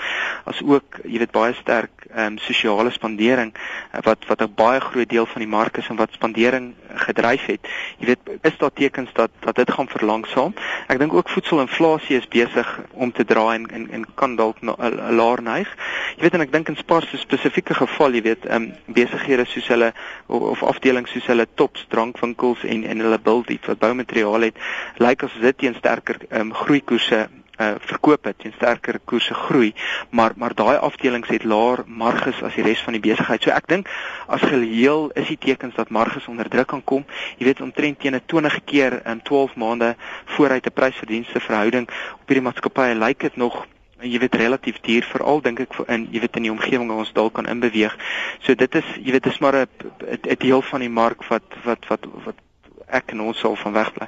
as 0.50 0.60
ook 0.66 1.00
jy 1.04 1.22
weet 1.24 1.34
baie 1.36 1.56
sterk 1.58 2.08
ehm 2.08 2.34
um, 2.34 2.38
sosiale 2.42 2.92
spandering 2.96 3.54
uh, 3.54 4.02
wat 4.06 4.26
wat 4.30 4.42
'n 4.42 4.54
baie 4.56 4.80
groot 4.82 5.10
deel 5.10 5.26
van 5.26 5.42
die 5.42 5.50
mark 5.50 5.78
is 5.78 5.90
en 5.90 6.00
wat 6.02 6.14
spandering 6.14 6.74
gedryf 7.08 7.46
het. 7.46 7.68
Jy 8.00 8.06
weet 8.06 8.22
is 8.42 8.58
daar 8.58 8.74
tekens 8.74 9.14
dat 9.14 9.32
dat 9.40 9.56
dit 9.56 9.72
gaan 9.72 9.88
verlangsaam. 9.88 10.54
Ek 10.88 11.00
dink 11.00 11.14
ook 11.14 11.30
voedselinflasie 11.30 12.18
is 12.18 12.28
besig 12.28 12.80
om 12.92 13.12
te 13.12 13.26
draai 13.26 13.56
en 13.56 13.66
en, 13.68 13.90
en 13.92 14.06
kan 14.16 14.36
dalk 14.36 14.62
'n 14.62 14.76
laer 15.16 15.42
neig. 15.42 15.70
Jy 16.16 16.22
weet 16.22 16.34
en 16.34 16.42
ek 16.42 16.52
dink 16.52 16.70
in 16.70 16.76
Spar 16.76 17.02
se 17.02 17.18
spesifieke 17.18 17.74
geval, 17.74 18.14
jy 18.14 18.22
weet 18.22 18.46
ehm 18.46 18.64
um, 18.64 18.74
besighede 18.86 19.46
soos 19.46 19.68
hulle 19.68 19.94
of, 20.26 20.42
of 20.42 20.64
afdelings 20.64 21.12
soos 21.12 21.28
hulle 21.28 21.48
tops 21.56 21.86
drankwinkels 21.90 22.64
en 22.64 22.84
en 22.88 23.04
hulle 23.06 23.20
bil 23.20 23.44
iets 23.48 23.68
wat 23.68 23.80
boumateriaal 23.80 24.50
het, 24.50 24.64
lyk 24.98 25.24
asof 25.24 25.42
dit 25.42 25.58
teen 25.58 25.76
sterker 25.76 26.24
um, 26.32 26.54
groeikoerse 26.54 27.28
uh 27.58 27.74
verkoop 27.90 28.28
het 28.30 28.38
teen 28.38 28.54
sterker 28.54 29.00
koerse 29.10 29.34
groei 29.34 29.72
maar 30.10 30.34
maar 30.38 30.54
daai 30.54 30.78
afdelings 30.78 31.30
het 31.34 31.44
laer 31.44 31.82
marges 31.88 32.42
as 32.46 32.54
die 32.54 32.64
res 32.64 32.84
van 32.86 32.94
die 32.94 33.02
besigheid. 33.02 33.42
So 33.42 33.50
ek 33.50 33.68
dink 33.72 33.90
as 34.28 34.46
geheel 34.46 35.10
is 35.18 35.32
die 35.32 35.40
tekens 35.42 35.76
dat 35.76 35.90
marges 35.90 36.28
onder 36.30 36.50
druk 36.50 36.68
kan 36.68 36.84
kom. 36.84 37.06
Jy 37.40 37.50
weet 37.50 37.62
omtrent 37.66 38.00
teen 38.00 38.16
'n 38.16 38.22
20 38.26 38.64
keer 38.64 39.02
in 39.06 39.22
12 39.22 39.56
maande 39.56 39.96
vooruit 40.26 40.66
'n 40.66 40.74
prysverdienste 40.74 41.40
verhouding 41.40 41.90
op 42.22 42.28
hierdie 42.28 42.46
maatskappye 42.46 42.96
lyk 42.96 43.20
dit 43.20 43.36
nog 43.36 43.66
en 44.00 44.10
jy 44.10 44.20
weet 44.20 44.36
relatief 44.36 44.80
duur 44.82 45.04
veral 45.04 45.42
dink 45.42 45.60
ek 45.60 45.74
in 45.88 46.08
jy 46.12 46.20
weet 46.20 46.36
in 46.36 46.44
die 46.44 46.52
omgewing 46.52 46.90
waar 46.90 47.06
ons 47.06 47.14
dalk 47.14 47.34
kan 47.34 47.48
inbeweeg. 47.50 47.98
So 48.46 48.54
dit 48.54 48.76
is 48.76 48.86
jy 49.02 49.12
weet 49.12 49.24
dis 49.24 49.40
maar 49.40 49.56
'n 49.56 49.68
'n 50.06 50.38
deel 50.38 50.62
van 50.62 50.80
die 50.80 50.90
mark 50.90 51.24
wat 51.24 51.48
wat 51.64 51.88
wat 51.88 52.06
wat 52.26 52.47
ek 52.88 53.12
en 53.16 53.28
ons 53.30 53.40
sal 53.40 53.56
van 53.56 53.74
wegbly. 53.74 54.08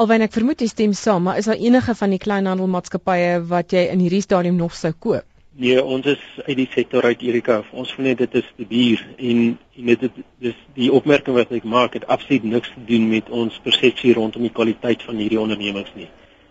Alwen 0.00 0.22
ek 0.24 0.32
vermoed 0.32 0.62
jy 0.62 0.68
stem 0.70 0.92
saam, 0.96 1.26
maar 1.26 1.40
is 1.40 1.48
daar 1.50 1.60
enige 1.60 1.94
van 1.98 2.14
die 2.14 2.20
kleinhandelmaatskappye 2.22 3.40
wat 3.50 3.74
jy 3.74 3.88
in 3.92 4.00
hierdie 4.00 4.22
stadium 4.24 4.56
nog 4.56 4.76
sou 4.78 4.92
koop? 4.92 5.26
Nee, 5.60 5.80
ons 5.82 6.06
is 6.06 6.20
uit 6.46 6.56
die 6.56 6.68
sektor 6.70 7.04
uit 7.04 7.22
Erika. 7.26 7.58
Ons 7.76 7.90
vind 7.96 8.06
net 8.06 8.20
dit 8.22 8.36
is 8.38 8.46
te 8.56 8.64
duur 8.70 9.00
en 9.18 9.40
en 9.58 9.88
dit 9.90 10.04
is 10.06 10.22
dis 10.46 10.60
die 10.76 10.92
opmerking 10.94 11.34
wat 11.36 11.50
ek 11.52 11.66
maak 11.66 11.98
het 11.98 12.06
absoluut 12.06 12.46
niks 12.46 12.70
te 12.72 12.84
doen 12.86 13.08
met 13.10 13.28
ons 13.34 13.58
persepsie 13.64 14.14
rondom 14.14 14.46
die 14.46 14.54
kwaliteit 14.54 15.02
van 15.02 15.18
hierdie 15.18 15.40
ondernemings 15.42 15.90
nie. 15.98 16.06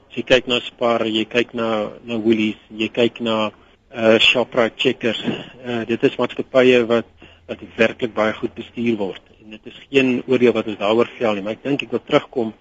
As 0.09 0.19
jy 0.19 0.25
kyk 0.27 0.51
na 0.51 0.59
Spar, 0.65 1.07
jy 1.07 1.23
kyk 1.31 1.55
na 1.55 1.69
na 2.03 2.19
Woolies, 2.19 2.59
jy 2.69 2.91
kyk 2.91 3.21
na 3.23 3.37
uh 3.49 4.17
Shoprite 4.19 4.77
Checkers, 4.77 5.23
uh 5.63 5.85
dit 5.89 6.03
is 6.03 6.19
maatskappye 6.19 6.83
wat 6.91 7.09
wat 7.49 7.65
werklik 7.75 8.13
baie 8.13 8.33
goed 8.37 8.53
bestuur 8.53 8.95
word 8.97 9.29
en 9.49 9.57
dit 9.57 9.69
is 9.71 9.77
geen 9.89 10.09
oordeel 10.29 10.53
wat 10.53 10.67
ons 10.69 10.77
daaroor 10.77 11.09
vel 11.17 11.37
nie, 11.37 11.43
maar 11.45 11.55
ek 11.57 11.63
dink 11.65 11.83
ek 11.87 11.93
wil 11.95 12.03
terugkom 12.05 12.51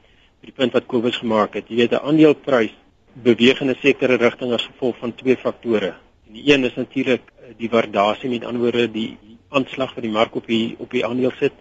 by 0.40 0.48
die 0.48 0.54
punt 0.56 0.76
wat 0.76 0.86
Kobus 0.88 1.18
gemaak 1.20 1.58
het. 1.58 1.68
Jy 1.68 1.82
weet 1.82 1.92
'n 1.92 2.04
aandeleprys 2.08 2.74
beweeg 3.12 3.60
in 3.60 3.70
'n 3.70 3.80
sekere 3.82 4.16
rigting 4.16 4.52
as 4.52 4.64
gevolg 4.70 4.96
van 4.96 5.14
twee 5.14 5.36
faktore. 5.36 5.94
En 6.26 6.32
die 6.32 6.44
een 6.52 6.64
is 6.64 6.74
natuurlik 6.74 7.20
eh, 7.26 7.52
die 7.58 7.68
waardasie 7.68 8.30
met 8.30 8.44
ander 8.44 8.62
woorde 8.62 8.90
die 8.90 9.16
aanslag 9.50 9.94
wat 9.94 10.04
die 10.04 10.12
mark 10.12 10.34
op 10.34 10.46
die 10.46 10.76
op 10.78 10.90
die 10.90 11.04
aandeel 11.04 11.32
sit 11.38 11.52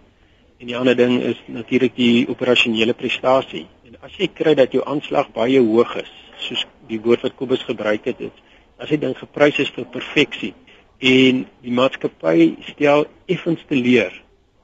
en 0.60 0.66
die 0.66 0.76
ander 0.76 0.96
ding 0.96 1.20
is 1.22 1.36
natuurlik 1.46 1.94
die 1.96 2.28
operasionele 2.28 2.94
prestasie. 2.94 3.66
En 3.84 3.96
as 4.00 4.16
jy 4.16 4.28
kry 4.34 4.54
dat 4.54 4.72
jou 4.72 4.84
aanslag 4.84 5.32
baie 5.32 5.60
hoog 5.60 5.96
is, 5.96 6.12
soos 6.38 6.66
die 6.86 7.00
woord 7.00 7.20
wat 7.22 7.34
Kobus 7.34 7.62
gebruik 7.62 8.04
het, 8.04 8.20
is 8.20 8.32
as 8.78 8.88
jy 8.88 8.96
dink 8.96 9.18
geprys 9.18 9.58
is 9.58 9.70
vir 9.70 9.84
perfeksie 9.84 10.54
en 10.98 11.44
die 11.62 11.72
maatskappy 11.72 12.54
stel 12.72 13.06
effens 13.26 13.62
te 13.68 13.76
leer 13.76 14.14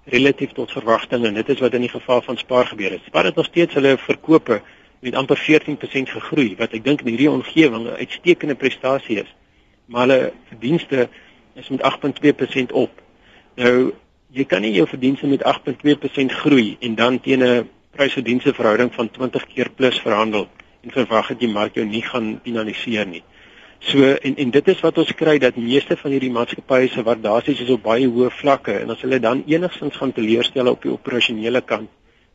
relatief 0.05 0.53
tot 0.53 0.73
verwagtinge 0.73 1.29
en 1.29 1.35
dit 1.39 1.49
is 1.49 1.61
wat 1.63 1.75
in 1.75 1.87
die 1.87 1.93
geval 1.93 2.23
van 2.23 2.37
Spar 2.37 2.67
gebeur 2.67 2.91
het. 2.91 3.05
Spar 3.07 3.25
het 3.25 3.35
nog 3.35 3.47
steeds 3.47 3.75
hulle 3.75 3.97
verkope 3.99 4.61
met 5.01 5.15
amper 5.15 5.39
14% 5.39 6.11
gegroei 6.17 6.55
wat 6.59 6.75
ek 6.77 6.85
dink 6.85 7.05
in 7.05 7.15
hierdie 7.15 7.31
omgewing 7.31 7.87
'n 7.87 8.01
uitstekende 8.01 8.55
prestasie 8.55 9.23
is. 9.23 9.35
Maar 9.87 10.09
hulle 10.09 10.33
verdienste 10.49 11.09
is 11.55 11.69
met 11.69 11.83
8.2% 11.83 12.73
op. 12.73 12.91
Nou 13.57 13.93
jy 14.31 14.45
kan 14.45 14.61
nie 14.61 14.73
jou 14.73 14.87
verdienste 14.89 15.27
met 15.27 15.43
8.2% 15.45 16.33
groei 16.33 16.77
en 16.81 16.95
dan 16.95 17.21
teen 17.21 17.43
'n 17.43 17.69
prys-verdienste 17.91 18.55
verhouding 18.55 18.95
van 18.95 19.11
20 19.11 19.47
keer 19.47 19.71
plus 19.71 20.01
verhandel 20.01 20.49
en 20.83 20.91
verwag 20.91 21.29
dat 21.29 21.41
die 21.41 21.49
mark 21.49 21.75
jou 21.75 21.87
nie 21.87 22.03
gaan 22.03 22.41
finaliseer 22.43 23.07
nie. 23.07 23.23
So 23.85 24.15
en 24.15 24.37
en 24.37 24.51
dit 24.51 24.69
is 24.73 24.81
wat 24.81 24.99
ons 24.99 25.13
kry 25.13 25.35
dat 25.39 25.57
meeste 25.61 25.97
van 26.01 26.15
hierdie 26.15 26.33
maatskappye 26.33 26.89
se 26.89 27.03
waardasies 27.05 27.61
is 27.67 27.73
op 27.75 27.83
baie 27.85 28.07
hoë 28.09 28.31
vlakke 28.33 28.79
en 28.81 28.95
as 28.95 29.03
hulle 29.05 29.19
dan 29.21 29.43
enigstens 29.51 29.99
gaan 30.01 30.15
teleurstel 30.17 30.71
op 30.71 30.83
die 30.83 30.93
operasionele 30.93 31.61
kant, 31.61 31.91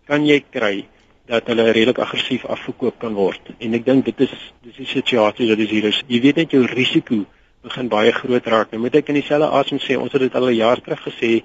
kan 0.06 0.28
jy 0.28 0.44
kry 0.54 0.86
dat 1.30 1.50
hulle 1.50 1.66
redelik 1.72 2.02
aggressief 2.06 2.46
afverkoop 2.46 3.00
kan 3.02 3.18
word. 3.18 3.52
En 3.58 3.74
ek 3.78 3.86
dink 3.86 4.06
dit 4.06 4.22
is 4.26 4.36
dis 4.66 4.78
die 4.84 4.90
situasie 4.90 5.50
wat 5.50 5.66
is 5.66 5.74
hier 5.74 5.90
is. 5.90 6.04
Jy 6.08 6.22
weet 6.28 6.42
net 6.44 6.54
jou 6.54 6.64
risiko 6.70 7.24
begin 7.66 7.90
baie 7.90 8.14
groot 8.14 8.46
raak. 8.54 8.72
Nou 8.72 8.84
moet 8.86 8.96
ek 9.02 9.10
in 9.10 9.20
dieselfde 9.20 9.50
asem 9.60 9.82
sê, 9.84 9.98
ons 9.98 10.14
het 10.14 10.22
dit 10.22 10.36
al 10.36 10.50
'n 10.50 10.56
jaar 10.58 10.82
terug 10.82 11.02
gesê, 11.08 11.44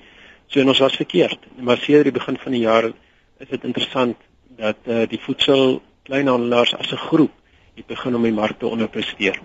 so 0.49 0.61
en 0.61 0.68
ons 0.68 0.84
was 0.84 0.96
verkeerd. 0.96 1.40
Maar 1.56 1.78
sedert 1.78 2.04
die 2.04 2.18
begin 2.20 2.37
van 2.37 2.52
die 2.52 2.64
jaar 2.64 2.92
is 3.40 3.49
dit 3.49 3.64
interessant 3.64 4.16
dat 4.56 4.76
eh 4.87 5.02
uh, 5.02 5.08
die 5.08 5.20
voedsel 5.20 5.82
kleinhandelaars 6.04 6.75
as 6.76 6.92
'n 6.92 7.06
groep 7.08 7.32
het 7.75 7.87
begin 7.87 8.14
om 8.14 8.23
die 8.23 8.32
mark 8.32 8.58
te 8.58 8.66
onderpresteer. 8.66 9.40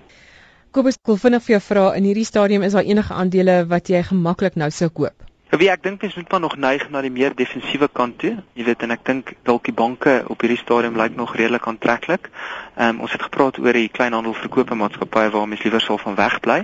Kobus, 0.69 0.99
ek 0.99 1.09
wil 1.09 1.17
vinnig 1.17 1.41
vir 1.41 1.53
jou 1.55 1.59
vra 1.65 1.83
in 1.97 2.05
hierdie 2.05 2.27
stadium 2.27 2.61
is 2.61 2.75
daar 2.77 2.85
enige 2.85 3.15
aandele 3.17 3.55
wat 3.71 3.89
jy 3.89 4.03
gemaklik 4.05 4.53
nou 4.61 4.67
sou 4.69 4.91
koop? 4.93 5.25
Wie 5.49 5.69
ek 5.73 5.81
dink 5.81 6.03
mens 6.05 6.13
moet 6.13 6.29
maar 6.29 6.43
nog 6.43 6.57
neig 6.61 6.83
na 6.93 7.01
die 7.01 7.09
meer 7.09 7.33
defensiewe 7.33 7.87
kant 7.89 8.19
toe. 8.21 8.35
Jy 8.53 8.67
weet 8.67 8.83
en 8.85 8.93
ek 8.93 9.01
dink 9.07 9.31
dalk 9.49 9.63
die 9.65 9.73
banke 9.73 10.19
op 10.29 10.45
hierdie 10.45 10.59
stadium 10.61 10.99
lyk 10.99 11.15
nog 11.17 11.33
redelik 11.33 11.65
aantreklik. 11.65 12.29
Ehm 12.75 12.99
um, 12.99 12.99
ons 13.07 13.15
het 13.17 13.25
gepraat 13.25 13.57
oor 13.57 13.73
die 13.73 13.89
kleinhandelverkope 13.89 14.77
maatskappye 14.77 15.31
waar 15.33 15.49
mens 15.49 15.65
liewer 15.65 15.81
sal 15.81 15.97
van 15.97 16.19
wegbly. 16.21 16.59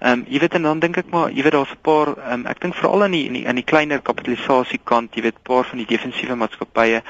Ehm 0.00 0.10
um, 0.10 0.26
jy 0.26 0.42
weet 0.42 0.58
en 0.58 0.66
dan 0.66 0.82
dink 0.82 0.98
ek 1.04 1.14
maar 1.14 1.30
jy 1.30 1.46
weet 1.46 1.54
daar's 1.54 1.78
'n 1.78 1.82
paar 1.86 2.10
ehm 2.16 2.40
um, 2.40 2.46
ek 2.50 2.60
dink 2.60 2.74
veral 2.74 3.06
in 3.06 3.14
die 3.14 3.24
in 3.30 3.38
die 3.38 3.54
die 3.62 3.68
kleiner 3.70 4.02
kapitalisasie 4.02 4.80
kant, 4.82 5.14
jy 5.14 5.22
weet 5.22 5.38
'n 5.38 5.46
paar 5.46 5.64
van 5.70 5.78
die 5.78 5.90
defensiewe 5.94 6.34
maatskappye 6.34 7.02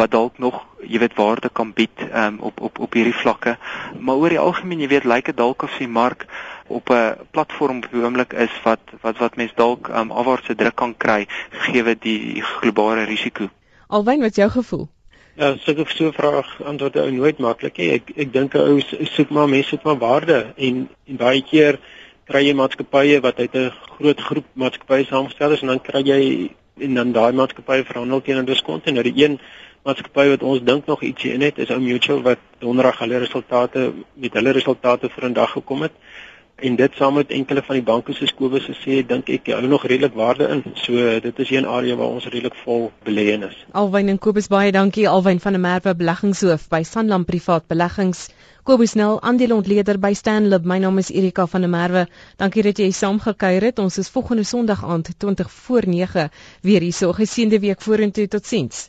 wat 0.00 0.10
dalk 0.10 0.38
nog 0.38 0.64
jy 0.86 0.98
weet 0.98 1.14
waarde 1.14 1.48
kan 1.52 1.72
bied 1.72 2.04
um, 2.12 2.38
op 2.40 2.60
op 2.60 2.78
op 2.78 2.92
hierdie 2.92 3.14
vlakke. 3.14 3.56
Maar 3.98 4.16
oor 4.16 4.28
die 4.28 4.38
algemeen 4.38 4.80
jy 4.80 4.88
weet 4.88 5.04
lyk 5.04 5.30
dit 5.30 5.36
dalk 5.36 5.62
of 5.62 5.76
die 5.78 5.88
mark 5.88 6.26
op 6.66 6.90
'n 6.90 7.26
platform 7.30 7.76
op 7.76 7.90
die 7.90 8.02
oomblik 8.02 8.32
is 8.32 8.54
wat 8.64 8.80
wat 9.00 9.18
wat 9.18 9.36
mense 9.36 9.54
dalk 9.56 9.88
um, 9.88 10.10
afwaartse 10.10 10.54
druk 10.54 10.76
kan 10.76 10.96
kry 10.96 11.26
gegee 11.50 11.96
die 12.00 12.42
globale 12.42 13.04
risiko. 13.04 13.48
Alwyn 13.88 14.20
wat 14.20 14.36
jou 14.36 14.50
gevoel? 14.50 14.88
Ja, 15.36 15.56
so 15.58 15.72
'n 15.72 15.86
so 15.88 16.06
'n 16.06 16.12
vraag 16.12 16.62
antwoord 16.62 16.96
ou 16.96 17.10
nooit 17.10 17.38
maklik 17.38 17.76
nie. 17.76 17.90
Ek 17.90 18.10
ek 18.16 18.32
dink 18.32 18.54
ou 18.54 18.80
soek 18.80 19.30
maar 19.30 19.48
mense 19.48 19.68
soek 19.68 19.82
maar 19.82 19.98
waarde 19.98 20.52
en 20.56 20.88
en 21.06 21.16
baie 21.16 21.42
keer 21.42 21.78
kry 22.24 22.46
jy 22.46 22.54
maatskappye 22.54 23.20
wat 23.20 23.38
uit 23.38 23.54
'n 23.54 23.72
groot 23.98 24.20
groep 24.20 24.46
maatskappye 24.54 25.04
saamgestel 25.04 25.52
is 25.52 25.60
en 25.62 25.68
dan 25.68 25.80
kry 25.80 26.02
jy 26.02 26.50
en 26.78 26.94
dan 26.94 27.12
daai 27.12 27.32
maatskappye 27.32 27.84
verhandel 27.84 28.22
teen 28.22 28.38
'n 28.38 28.44
diskont 28.44 28.86
en 28.86 28.94
nou 28.94 29.02
die 29.02 29.24
een 29.24 29.38
maatskappy 29.84 30.28
wat 30.32 30.42
ons 30.48 30.62
dink 30.64 30.86
nog 30.88 31.02
ietsie 31.04 31.32
in 31.36 31.42
het 31.44 31.58
is 31.60 31.70
ou 31.74 31.80
Mutual 31.80 32.22
wat 32.24 32.40
donderdag 32.58 33.02
hulle 33.04 33.18
resultate 33.20 33.90
met 34.14 34.38
hulle 34.38 34.54
resultate 34.56 35.10
vir 35.16 35.28
'n 35.28 35.36
dag 35.40 35.50
gekom 35.52 35.82
het 35.82 35.92
en 36.56 36.76
dit 36.76 36.92
saam 36.94 37.14
met 37.14 37.30
enkele 37.30 37.62
van 37.62 37.74
die 37.74 37.84
banke 37.84 38.12
se 38.12 38.26
skowes 38.26 38.66
gesê 38.70 39.02
dink 39.06 39.28
ek 39.28 39.50
hou 39.52 39.66
nog 39.66 39.84
redelik 39.86 40.14
waarde 40.14 40.46
in. 40.48 40.62
So 40.74 41.20
dit 41.20 41.38
is 41.38 41.50
een 41.50 41.66
area 41.66 41.96
waar 41.96 42.14
ons 42.14 42.24
redelik 42.24 42.54
vol 42.64 42.92
belê 43.04 43.26
in 43.34 43.42
is. 43.42 43.56
Alwyn 43.72 44.08
en 44.08 44.18
Kobus 44.18 44.48
baie 44.48 44.72
dankie 44.72 45.08
Alwyn 45.08 45.40
van 45.40 45.52
der 45.52 45.60
Merwe 45.60 45.94
beleggingshoof 45.94 46.68
by 46.68 46.82
Sanlam 46.82 47.24
Privaat 47.24 47.66
Beleggings. 47.66 48.28
Kobus 48.62 48.94
Nel 48.94 49.20
aandeelontleder 49.20 49.98
by 49.98 50.14
Stanlib. 50.14 50.64
My 50.64 50.78
naam 50.78 50.98
is 50.98 51.10
Erika 51.10 51.46
van 51.46 51.60
der 51.60 51.70
Merwe. 51.70 52.06
Dankie 52.36 52.62
dat 52.62 52.78
jy 52.78 52.90
saamgekuier 52.90 53.62
het. 53.62 53.78
Ons 53.78 53.98
is 53.98 54.08
volgende 54.08 54.44
Sondag 54.44 54.84
aand 54.84 55.10
20 55.18 55.50
voor 55.50 55.82
9 55.86 56.30
weer 56.62 56.80
hier. 56.80 56.92
So 56.92 57.12
geseënde 57.12 57.60
week 57.60 57.82
vorentoe. 57.82 58.28
Totsiens. 58.28 58.88